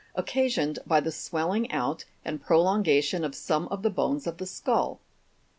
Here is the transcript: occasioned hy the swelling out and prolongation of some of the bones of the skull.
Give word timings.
occasioned 0.15 0.79
hy 0.89 0.99
the 0.99 1.11
swelling 1.11 1.71
out 1.71 2.05
and 2.25 2.41
prolongation 2.41 3.23
of 3.23 3.35
some 3.35 3.67
of 3.67 3.83
the 3.83 3.89
bones 3.91 4.25
of 4.25 4.37
the 4.39 4.47
skull. 4.47 4.99